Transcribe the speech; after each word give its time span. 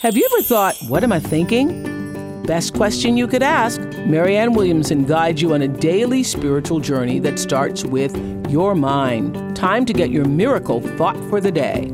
Have 0.00 0.16
you 0.16 0.26
ever 0.32 0.40
thought, 0.40 0.78
what 0.88 1.04
am 1.04 1.12
I 1.12 1.20
thinking? 1.20 2.42
Best 2.44 2.72
question 2.72 3.18
you 3.18 3.28
could 3.28 3.42
ask. 3.42 3.82
Marianne 4.06 4.54
Williamson 4.54 5.04
guides 5.04 5.42
you 5.42 5.52
on 5.52 5.60
a 5.60 5.68
daily 5.68 6.22
spiritual 6.22 6.80
journey 6.80 7.18
that 7.18 7.38
starts 7.38 7.84
with 7.84 8.16
your 8.50 8.74
mind. 8.74 9.54
Time 9.54 9.84
to 9.84 9.92
get 9.92 10.08
your 10.08 10.24
miracle 10.24 10.80
thought 10.96 11.18
for 11.28 11.38
the 11.38 11.52
day. 11.52 11.92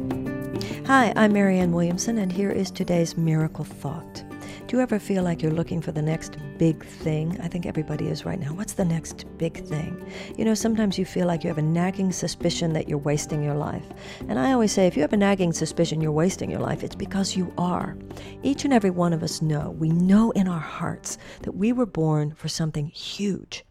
Hi, 0.86 1.12
I'm 1.16 1.32
Marianne 1.32 1.72
Williamson, 1.72 2.18
and 2.18 2.30
here 2.30 2.52
is 2.52 2.70
today's 2.70 3.16
miracle 3.16 3.64
thought. 3.64 4.22
Do 4.66 4.76
you 4.76 4.82
ever 4.82 4.98
feel 4.98 5.22
like 5.22 5.42
you're 5.42 5.52
looking 5.52 5.80
for 5.80 5.92
the 5.92 6.02
next 6.02 6.38
big 6.58 6.84
thing? 6.84 7.38
I 7.40 7.46
think 7.46 7.66
everybody 7.66 8.08
is 8.08 8.24
right 8.24 8.40
now. 8.40 8.52
What's 8.52 8.72
the 8.72 8.84
next 8.84 9.24
big 9.38 9.64
thing? 9.64 10.04
You 10.36 10.44
know, 10.44 10.54
sometimes 10.54 10.98
you 10.98 11.04
feel 11.04 11.28
like 11.28 11.44
you 11.44 11.48
have 11.48 11.58
a 11.58 11.62
nagging 11.62 12.10
suspicion 12.10 12.72
that 12.72 12.88
you're 12.88 12.98
wasting 12.98 13.44
your 13.44 13.54
life. 13.54 13.84
And 14.28 14.40
I 14.40 14.52
always 14.52 14.72
say 14.72 14.88
if 14.88 14.96
you 14.96 15.02
have 15.02 15.12
a 15.12 15.16
nagging 15.16 15.52
suspicion 15.52 16.00
you're 16.00 16.10
wasting 16.10 16.50
your 16.50 16.58
life, 16.58 16.82
it's 16.82 16.96
because 16.96 17.36
you 17.36 17.54
are. 17.56 17.96
Each 18.42 18.64
and 18.64 18.74
every 18.74 18.90
one 18.90 19.12
of 19.12 19.22
us 19.22 19.40
know, 19.40 19.70
we 19.78 19.90
know 19.90 20.32
in 20.32 20.48
our 20.48 20.58
hearts 20.58 21.16
that 21.42 21.52
we 21.52 21.72
were 21.72 21.86
born 21.86 22.34
for 22.34 22.48
something 22.48 22.88
huge. 22.88 23.64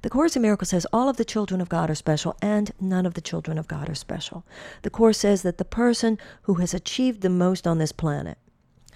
The 0.00 0.08
Course 0.08 0.34
in 0.34 0.40
Miracles 0.40 0.70
says 0.70 0.86
all 0.94 1.10
of 1.10 1.18
the 1.18 1.26
children 1.26 1.60
of 1.60 1.68
God 1.68 1.90
are 1.90 1.94
special 1.94 2.34
and 2.40 2.72
none 2.80 3.04
of 3.04 3.12
the 3.12 3.20
children 3.20 3.58
of 3.58 3.68
God 3.68 3.90
are 3.90 3.94
special. 3.94 4.46
The 4.80 4.88
Course 4.88 5.18
says 5.18 5.42
that 5.42 5.58
the 5.58 5.66
person 5.66 6.16
who 6.42 6.54
has 6.54 6.72
achieved 6.72 7.20
the 7.20 7.28
most 7.28 7.66
on 7.66 7.76
this 7.76 7.92
planet 7.92 8.38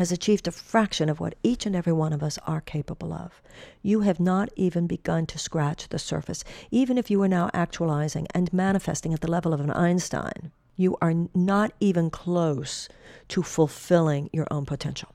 has 0.02 0.10
achieved 0.10 0.48
a 0.48 0.50
fraction 0.50 1.08
of 1.08 1.20
what 1.20 1.36
each 1.44 1.64
and 1.64 1.76
every 1.76 1.92
one 1.92 2.12
of 2.12 2.24
us 2.24 2.36
are 2.44 2.60
capable 2.60 3.12
of. 3.12 3.40
You 3.82 4.00
have 4.00 4.18
not 4.18 4.48
even 4.56 4.88
begun 4.88 5.26
to 5.26 5.38
scratch 5.38 5.88
the 5.88 5.98
surface. 6.00 6.42
Even 6.72 6.98
if 6.98 7.08
you 7.08 7.22
are 7.22 7.28
now 7.28 7.50
actualizing 7.54 8.26
and 8.34 8.52
manifesting 8.52 9.14
at 9.14 9.20
the 9.20 9.30
level 9.30 9.54
of 9.54 9.60
an 9.60 9.70
Einstein, 9.70 10.50
you 10.74 10.96
are 11.00 11.14
not 11.36 11.70
even 11.78 12.10
close 12.10 12.88
to 13.28 13.44
fulfilling 13.44 14.28
your 14.32 14.48
own 14.50 14.66
potential. 14.66 15.14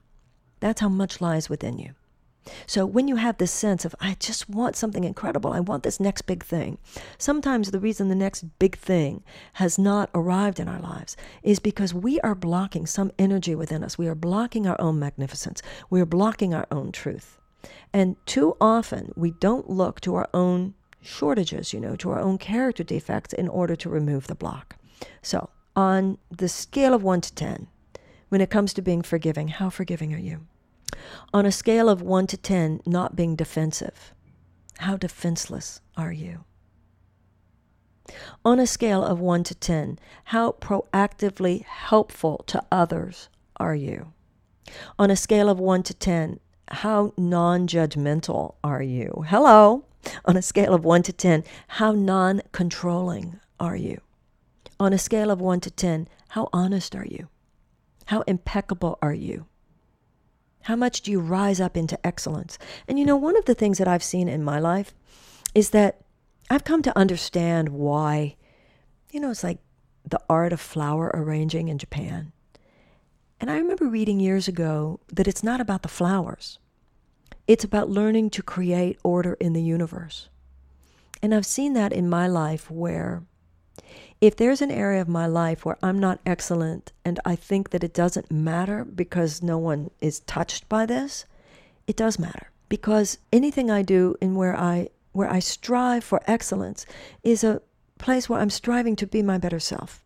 That's 0.61 0.79
how 0.79 0.87
much 0.87 1.19
lies 1.19 1.49
within 1.49 1.79
you. 1.79 1.93
So 2.65 2.85
when 2.85 3.07
you 3.07 3.15
have 3.17 3.37
this 3.37 3.51
sense 3.51 3.85
of, 3.85 3.95
I 3.99 4.15
just 4.19 4.49
want 4.49 4.75
something 4.75 5.03
incredible, 5.03 5.53
I 5.53 5.59
want 5.59 5.83
this 5.83 5.99
next 5.99 6.23
big 6.23 6.43
thing, 6.43 6.77
sometimes 7.17 7.71
the 7.71 7.79
reason 7.79 8.07
the 8.07 8.15
next 8.15 8.43
big 8.59 8.77
thing 8.77 9.23
has 9.53 9.77
not 9.77 10.09
arrived 10.13 10.59
in 10.59 10.67
our 10.67 10.79
lives 10.79 11.17
is 11.43 11.59
because 11.59 11.93
we 11.93 12.19
are 12.21 12.35
blocking 12.35 12.85
some 12.85 13.11
energy 13.17 13.55
within 13.55 13.83
us. 13.83 13.97
We 13.97 14.07
are 14.07 14.15
blocking 14.15 14.67
our 14.67 14.79
own 14.79 14.99
magnificence. 14.99 15.61
We 15.89 16.01
are 16.01 16.05
blocking 16.05 16.53
our 16.53 16.67
own 16.71 16.91
truth. 16.91 17.37
And 17.93 18.15
too 18.25 18.55
often 18.61 19.13
we 19.15 19.31
don't 19.31 19.69
look 19.69 19.99
to 20.01 20.15
our 20.15 20.29
own 20.33 20.73
shortages, 21.01 21.73
you 21.73 21.79
know, 21.79 21.95
to 21.97 22.11
our 22.11 22.19
own 22.19 22.37
character 22.37 22.83
defects 22.83 23.33
in 23.33 23.47
order 23.47 23.75
to 23.75 23.89
remove 23.89 24.27
the 24.27 24.35
block. 24.35 24.75
So 25.21 25.49
on 25.75 26.17
the 26.35 26.49
scale 26.49 26.93
of 26.93 27.03
1 27.03 27.21
to 27.21 27.33
10, 27.33 27.67
when 28.29 28.41
it 28.41 28.49
comes 28.49 28.73
to 28.73 28.81
being 28.81 29.01
forgiving, 29.01 29.47
how 29.47 29.69
forgiving 29.69 30.13
are 30.13 30.19
you? 30.19 30.47
On 31.33 31.45
a 31.45 31.51
scale 31.51 31.89
of 31.89 32.01
1 32.01 32.27
to 32.27 32.37
10, 32.37 32.81
not 32.85 33.15
being 33.15 33.35
defensive, 33.35 34.13
how 34.79 34.97
defenseless 34.97 35.81
are 35.95 36.11
you? 36.11 36.43
On 38.45 38.59
a 38.59 38.67
scale 38.67 39.03
of 39.03 39.19
1 39.19 39.43
to 39.45 39.55
10, 39.55 39.99
how 40.25 40.51
proactively 40.53 41.63
helpful 41.65 42.43
to 42.47 42.63
others 42.71 43.29
are 43.57 43.75
you? 43.75 44.13
On 44.97 45.09
a 45.09 45.15
scale 45.15 45.49
of 45.49 45.59
1 45.59 45.83
to 45.83 45.93
10, 45.93 46.39
how 46.69 47.13
non 47.17 47.67
judgmental 47.67 48.55
are 48.63 48.81
you? 48.81 49.25
Hello. 49.27 49.85
On 50.25 50.37
a 50.37 50.41
scale 50.41 50.73
of 50.73 50.85
1 50.85 51.03
to 51.03 51.13
10, 51.13 51.43
how 51.67 51.91
non 51.91 52.41
controlling 52.51 53.39
are 53.59 53.75
you? 53.75 54.01
On 54.79 54.93
a 54.93 54.97
scale 54.97 55.31
of 55.31 55.41
1 55.41 55.61
to 55.61 55.71
10, 55.71 56.07
how 56.29 56.49
honest 56.53 56.95
are 56.95 57.05
you? 57.05 57.27
How 58.05 58.21
impeccable 58.21 58.97
are 59.01 59.13
you? 59.13 59.47
How 60.67 60.75
much 60.75 60.99
do 60.99 61.11
you 61.11 61.21
rise 61.21 61.61
up 61.61 61.77
into 61.77 61.97
excellence? 62.05 62.59
And 62.89 62.99
you 62.99 63.05
know, 63.05 63.15
one 63.15 63.37
of 63.37 63.45
the 63.45 63.55
things 63.55 63.77
that 63.77 63.87
I've 63.87 64.03
seen 64.03 64.27
in 64.27 64.43
my 64.43 64.59
life 64.59 64.93
is 65.55 65.69
that 65.69 66.01
I've 66.49 66.65
come 66.65 66.81
to 66.81 66.97
understand 66.97 67.69
why, 67.69 68.35
you 69.09 69.21
know, 69.21 69.31
it's 69.31 69.45
like 69.45 69.59
the 70.03 70.19
art 70.29 70.51
of 70.51 70.59
flower 70.59 71.09
arranging 71.13 71.69
in 71.69 71.77
Japan. 71.77 72.33
And 73.39 73.49
I 73.49 73.55
remember 73.55 73.87
reading 73.87 74.19
years 74.19 74.49
ago 74.49 74.99
that 75.07 75.25
it's 75.25 75.41
not 75.41 75.61
about 75.61 75.83
the 75.83 75.87
flowers, 75.87 76.59
it's 77.47 77.63
about 77.63 77.89
learning 77.89 78.29
to 78.31 78.43
create 78.43 78.99
order 79.05 79.35
in 79.35 79.53
the 79.53 79.63
universe. 79.63 80.27
And 81.21 81.33
I've 81.33 81.45
seen 81.45 81.75
that 81.75 81.93
in 81.93 82.09
my 82.09 82.27
life 82.27 82.69
where 82.69 83.23
if 84.19 84.35
there's 84.35 84.61
an 84.61 84.71
area 84.71 85.01
of 85.01 85.07
my 85.07 85.27
life 85.27 85.63
where 85.63 85.77
I'm 85.83 85.99
not 85.99 86.19
excellent 86.25 86.91
and 87.05 87.19
I 87.23 87.35
think 87.35 87.69
that 87.69 87.83
it 87.83 87.93
doesn't 87.93 88.31
matter 88.31 88.83
because 88.83 89.43
no 89.43 89.57
one 89.57 89.91
is 90.01 90.21
touched 90.21 90.67
by 90.67 90.85
this, 90.85 91.25
it 91.85 91.95
does 91.95 92.17
matter. 92.17 92.51
Because 92.67 93.19
anything 93.31 93.69
I 93.69 93.81
do 93.83 94.15
in 94.19 94.35
where 94.35 94.57
I 94.57 94.89
where 95.13 95.31
I 95.31 95.39
strive 95.39 96.03
for 96.03 96.21
excellence 96.27 96.85
is 97.23 97.43
a 97.43 97.61
place 97.97 98.29
where 98.29 98.39
I'm 98.39 98.51
striving 98.51 98.95
to 98.97 99.07
be 99.07 99.23
my 99.23 99.37
better 99.37 99.59
self. 99.59 100.03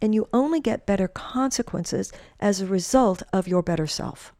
And 0.00 0.14
you 0.14 0.28
only 0.32 0.58
get 0.58 0.86
better 0.86 1.06
consequences 1.06 2.12
as 2.40 2.60
a 2.60 2.66
result 2.66 3.22
of 3.32 3.46
your 3.46 3.62
better 3.62 3.86
self. 3.86 4.34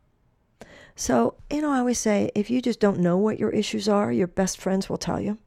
So, 0.97 1.35
you 1.51 1.63
know, 1.63 1.71
I 1.71 1.79
always 1.79 2.01
say 2.01 2.31
if 2.35 2.51
you 2.51 2.61
just 2.61 2.81
don't 2.81 2.99
know 2.99 3.17
what 3.17 3.39
your 3.39 3.51
issues 3.51 3.89
are, 3.89 4.11
your 4.11 4.27
best 4.27 4.59
friends 4.59 4.89
will 4.89 4.99
tell 4.99 5.21
you. 5.21 5.39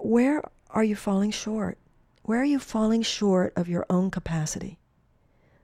Where 0.00 0.42
are 0.70 0.84
you 0.84 0.96
falling 0.96 1.30
short? 1.30 1.78
Where 2.26 2.40
are 2.40 2.44
you 2.44 2.58
falling 2.58 3.02
short 3.02 3.52
of 3.54 3.68
your 3.68 3.86
own 3.88 4.10
capacity? 4.10 4.80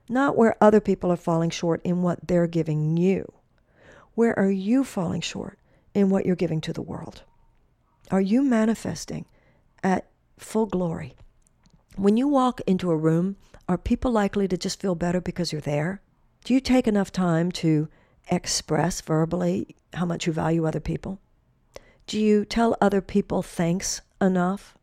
Not 0.07 0.37
where 0.37 0.55
other 0.61 0.79
people 0.79 1.11
are 1.11 1.17
falling 1.17 1.49
short 1.49 1.81
in 1.83 2.01
what 2.01 2.25
they're 2.25 2.47
giving 2.47 2.95
you. 2.95 3.33
Where 4.15 4.37
are 4.39 4.49
you 4.49 4.85
falling 4.85 5.19
short 5.19 5.59
in 5.93 6.09
what 6.09 6.25
you're 6.25 6.37
giving 6.37 6.61
to 6.61 6.71
the 6.71 6.81
world? 6.81 7.23
Are 8.11 8.21
you 8.21 8.41
manifesting 8.43 9.25
at 9.83 10.07
full 10.37 10.65
glory? 10.65 11.15
When 11.97 12.15
you 12.15 12.29
walk 12.29 12.61
into 12.65 12.91
a 12.91 12.95
room, 12.95 13.35
are 13.67 13.77
people 13.77 14.13
likely 14.13 14.47
to 14.47 14.55
just 14.55 14.79
feel 14.79 14.95
better 14.95 15.19
because 15.19 15.51
you're 15.51 15.59
there? 15.59 16.01
Do 16.45 16.53
you 16.53 16.61
take 16.61 16.87
enough 16.87 17.11
time 17.11 17.51
to 17.63 17.89
express 18.31 19.01
verbally 19.01 19.75
how 19.95 20.05
much 20.05 20.27
you 20.27 20.31
value 20.31 20.65
other 20.65 20.79
people? 20.79 21.19
Do 22.07 22.17
you 22.17 22.45
tell 22.45 22.77
other 22.79 23.01
people 23.01 23.43
thanks 23.43 23.99
enough? 24.21 24.77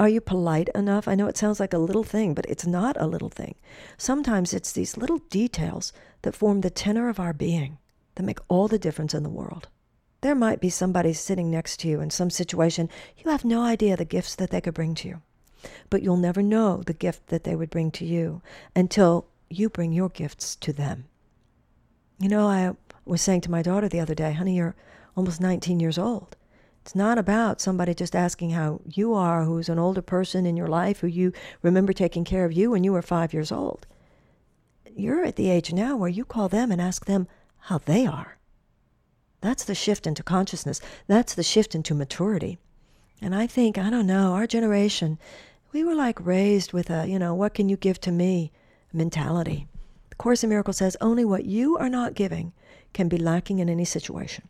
Are 0.00 0.08
you 0.08 0.22
polite 0.22 0.70
enough? 0.74 1.06
I 1.06 1.14
know 1.14 1.26
it 1.26 1.36
sounds 1.36 1.60
like 1.60 1.74
a 1.74 1.78
little 1.78 2.04
thing, 2.04 2.32
but 2.32 2.46
it's 2.46 2.66
not 2.66 2.96
a 2.98 3.06
little 3.06 3.28
thing. 3.28 3.56
Sometimes 3.98 4.54
it's 4.54 4.72
these 4.72 4.96
little 4.96 5.18
details 5.28 5.92
that 6.22 6.34
form 6.34 6.62
the 6.62 6.70
tenor 6.70 7.10
of 7.10 7.20
our 7.20 7.34
being 7.34 7.76
that 8.14 8.22
make 8.22 8.38
all 8.48 8.66
the 8.66 8.78
difference 8.78 9.12
in 9.12 9.24
the 9.24 9.28
world. 9.28 9.68
There 10.22 10.34
might 10.34 10.58
be 10.58 10.70
somebody 10.70 11.12
sitting 11.12 11.50
next 11.50 11.80
to 11.80 11.88
you 11.88 12.00
in 12.00 12.08
some 12.08 12.30
situation. 12.30 12.88
You 13.18 13.30
have 13.30 13.44
no 13.44 13.60
idea 13.60 13.94
the 13.94 14.06
gifts 14.06 14.34
that 14.36 14.48
they 14.48 14.62
could 14.62 14.72
bring 14.72 14.94
to 14.94 15.08
you. 15.08 15.20
But 15.90 16.02
you'll 16.02 16.16
never 16.16 16.40
know 16.40 16.78
the 16.78 16.94
gift 16.94 17.26
that 17.26 17.44
they 17.44 17.54
would 17.54 17.68
bring 17.68 17.90
to 17.90 18.06
you 18.06 18.40
until 18.74 19.26
you 19.50 19.68
bring 19.68 19.92
your 19.92 20.08
gifts 20.08 20.56
to 20.56 20.72
them. 20.72 21.08
You 22.18 22.30
know, 22.30 22.46
I 22.46 22.72
was 23.04 23.20
saying 23.20 23.42
to 23.42 23.50
my 23.50 23.60
daughter 23.60 23.86
the 23.86 24.00
other 24.00 24.14
day, 24.14 24.32
honey, 24.32 24.56
you're 24.56 24.76
almost 25.14 25.42
19 25.42 25.78
years 25.78 25.98
old. 25.98 26.36
It's 26.82 26.94
not 26.94 27.18
about 27.18 27.60
somebody 27.60 27.94
just 27.94 28.16
asking 28.16 28.50
how 28.50 28.80
you 28.86 29.14
are, 29.14 29.44
who's 29.44 29.68
an 29.68 29.78
older 29.78 30.02
person 30.02 30.46
in 30.46 30.56
your 30.56 30.66
life, 30.66 31.00
who 31.00 31.06
you 31.06 31.32
remember 31.62 31.92
taking 31.92 32.24
care 32.24 32.44
of 32.44 32.52
you 32.52 32.70
when 32.70 32.84
you 32.84 32.92
were 32.92 33.02
five 33.02 33.32
years 33.32 33.52
old. 33.52 33.86
You're 34.96 35.24
at 35.24 35.36
the 35.36 35.50
age 35.50 35.72
now 35.72 35.96
where 35.96 36.08
you 36.08 36.24
call 36.24 36.48
them 36.48 36.72
and 36.72 36.80
ask 36.80 37.04
them 37.04 37.28
how 37.58 37.78
they 37.78 38.06
are. 38.06 38.38
That's 39.40 39.64
the 39.64 39.74
shift 39.74 40.06
into 40.06 40.22
consciousness. 40.22 40.80
That's 41.06 41.34
the 41.34 41.42
shift 41.42 41.74
into 41.74 41.94
maturity. 41.94 42.58
And 43.22 43.34
I 43.34 43.46
think, 43.46 43.78
I 43.78 43.90
don't 43.90 44.06
know, 44.06 44.32
our 44.32 44.46
generation, 44.46 45.18
we 45.72 45.84
were 45.84 45.94
like 45.94 46.24
raised 46.24 46.72
with 46.72 46.90
a, 46.90 47.06
you 47.06 47.18
know, 47.18 47.34
what 47.34 47.54
can 47.54 47.68
you 47.68 47.76
give 47.76 48.00
to 48.02 48.10
me 48.10 48.52
mentality. 48.92 49.66
The 50.08 50.16
Course 50.16 50.42
in 50.42 50.50
Miracles 50.50 50.78
says 50.78 50.96
only 51.00 51.24
what 51.24 51.44
you 51.44 51.76
are 51.78 51.88
not 51.88 52.14
giving 52.14 52.52
can 52.92 53.08
be 53.08 53.18
lacking 53.18 53.58
in 53.58 53.68
any 53.68 53.84
situation. 53.84 54.48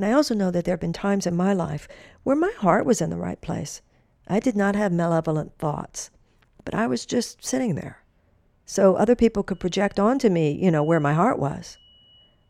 And 0.00 0.06
I 0.06 0.12
also 0.12 0.34
know 0.34 0.50
that 0.50 0.64
there 0.64 0.72
have 0.72 0.80
been 0.80 0.94
times 0.94 1.26
in 1.26 1.36
my 1.36 1.52
life 1.52 1.86
where 2.22 2.34
my 2.34 2.50
heart 2.56 2.86
was 2.86 3.02
in 3.02 3.10
the 3.10 3.18
right 3.18 3.38
place. 3.38 3.82
I 4.26 4.40
did 4.40 4.56
not 4.56 4.74
have 4.74 4.92
malevolent 4.92 5.58
thoughts, 5.58 6.08
but 6.64 6.74
I 6.74 6.86
was 6.86 7.04
just 7.04 7.44
sitting 7.44 7.74
there. 7.74 8.02
So 8.64 8.94
other 8.94 9.14
people 9.14 9.42
could 9.42 9.60
project 9.60 10.00
onto 10.00 10.30
me, 10.30 10.52
you 10.52 10.70
know, 10.70 10.82
where 10.82 11.00
my 11.00 11.12
heart 11.12 11.38
was. 11.38 11.76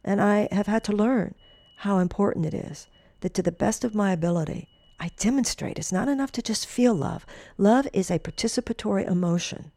And 0.05 0.23
I 0.23 0.47
have 0.53 0.69
had 0.69 0.85
to 0.85 0.93
learn 0.93 1.35
how 1.79 1.99
important 1.99 2.47
it 2.47 2.55
is 2.55 2.87
that 3.19 3.35
to 3.35 3.43
the 3.43 3.51
best 3.51 3.83
of 3.83 3.97
my 3.97 4.13
ability, 4.13 4.69
I 5.01 5.11
demonstrate 5.17 5.77
it's 5.77 5.91
not 5.91 6.07
enough 6.07 6.31
to 6.33 6.43
just 6.43 6.69
feel 6.69 6.95
love. 6.95 7.27
Love 7.59 7.89
is 7.93 8.13
a 8.13 8.21
participatory 8.21 9.05
emotion. 9.09 9.73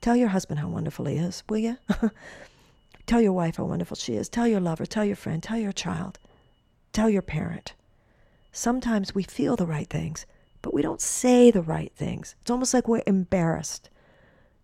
Tell 0.00 0.16
your 0.16 0.30
husband 0.30 0.58
how 0.58 0.68
wonderful 0.68 1.04
he 1.04 1.14
is, 1.14 1.44
will 1.48 1.58
you? 1.58 1.78
tell 3.06 3.20
your 3.20 3.34
wife 3.34 3.54
how 3.54 3.66
wonderful 3.66 3.96
she 3.96 4.16
is. 4.16 4.28
Tell 4.28 4.48
your 4.48 4.58
lover, 4.58 4.84
tell 4.84 5.04
your 5.04 5.14
friend, 5.14 5.40
tell 5.40 5.58
your 5.58 5.70
child. 5.70 6.18
Tell 6.92 7.08
your 7.08 7.22
parent. 7.22 7.74
Sometimes 8.52 9.14
we 9.14 9.22
feel 9.22 9.56
the 9.56 9.66
right 9.66 9.88
things, 9.88 10.26
but 10.60 10.74
we 10.74 10.82
don't 10.82 11.00
say 11.00 11.50
the 11.50 11.62
right 11.62 11.92
things. 11.96 12.34
It's 12.42 12.50
almost 12.50 12.74
like 12.74 12.86
we're 12.88 13.02
embarrassed. 13.06 13.88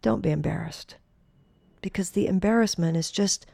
Don't 0.02 0.22
be 0.22 0.30
embarrassed. 0.30 0.96
because 1.80 2.10
the 2.10 2.26
embarrassment 2.26 2.96
is 2.96 3.10
just 3.10 3.46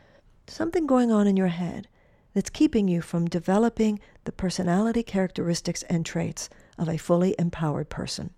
something 0.47 0.87
going 0.87 1.13
on 1.13 1.27
in 1.27 1.37
your 1.37 1.49
head 1.49 1.87
that's 2.35 2.51
keeping 2.51 2.89
you 2.89 3.01
from 3.03 3.27
developing 3.29 4.01
the 4.25 4.33
personality 4.33 5.03
characteristics 5.03 5.83
and 5.85 6.05
traits 6.07 6.49
of 6.79 6.89
a 6.89 6.97
fully 6.97 7.35
empowered 7.39 7.89
person. 7.91 8.31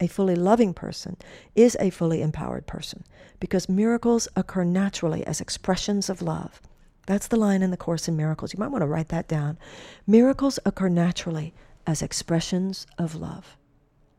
A 0.00 0.06
fully 0.06 0.36
loving 0.36 0.72
person 0.72 1.16
is 1.56 1.76
a 1.80 1.90
fully 1.90 2.22
empowered 2.22 2.66
person 2.66 3.04
because 3.40 3.68
miracles 3.68 4.28
occur 4.36 4.64
naturally 4.64 5.26
as 5.26 5.40
expressions 5.40 6.08
of 6.08 6.22
love. 6.22 6.62
That's 7.08 7.28
the 7.28 7.36
line 7.36 7.62
in 7.62 7.70
the 7.70 7.78
Course 7.78 8.06
in 8.06 8.18
Miracles. 8.18 8.52
You 8.52 8.60
might 8.60 8.70
want 8.70 8.82
to 8.82 8.86
write 8.86 9.08
that 9.08 9.28
down. 9.28 9.56
Miracles 10.06 10.58
occur 10.66 10.90
naturally 10.90 11.54
as 11.86 12.02
expressions 12.02 12.86
of 12.98 13.14
love. 13.14 13.56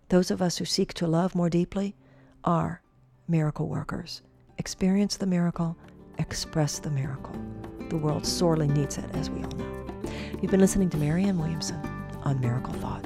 Those 0.07 0.31
of 0.31 0.41
us 0.41 0.57
who 0.57 0.65
seek 0.65 0.95
to 0.95 1.05
love 1.05 1.35
more 1.35 1.51
deeply 1.51 1.95
are 2.43 2.81
miracle 3.27 3.67
workers. 3.67 4.23
Experience 4.57 5.17
the 5.17 5.27
miracle, 5.27 5.77
express 6.17 6.79
the 6.79 6.89
miracle. 6.89 7.35
The 7.89 7.97
world 7.97 8.25
sorely 8.25 8.67
needs 8.67 8.97
it, 8.97 9.05
as 9.13 9.29
we 9.29 9.43
all 9.43 9.51
know. 9.51 10.11
You've 10.41 10.49
been 10.49 10.59
listening 10.59 10.89
to 10.89 10.97
Marianne 10.97 11.37
Williamson 11.37 11.79
on 12.23 12.41
Miracle 12.41 12.73
Thought. 12.73 13.05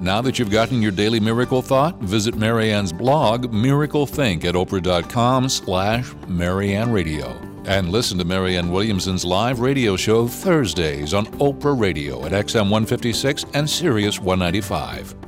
Now 0.00 0.22
that 0.22 0.38
you've 0.38 0.50
gotten 0.50 0.80
your 0.80 0.92
daily 0.92 1.20
miracle 1.20 1.60
thought, 1.60 1.98
visit 1.98 2.36
Marianne's 2.36 2.94
blog, 2.94 3.52
Miracle 3.52 4.06
Think, 4.06 4.46
at 4.46 4.54
oprah.com 4.54 5.50
slash 5.50 6.10
Marianne 6.26 6.90
Radio. 6.90 7.47
And 7.68 7.90
listen 7.90 8.16
to 8.16 8.24
Marianne 8.24 8.70
Williamson's 8.70 9.26
live 9.26 9.60
radio 9.60 9.94
show 9.94 10.26
Thursdays 10.26 11.12
on 11.12 11.26
Oprah 11.32 11.78
Radio 11.78 12.24
at 12.24 12.32
XM 12.32 12.70
156 12.70 13.44
and 13.52 13.68
Sirius 13.68 14.18
195. 14.18 15.27